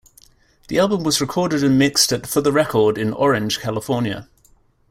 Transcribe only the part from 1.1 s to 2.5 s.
recorded and mixed at "For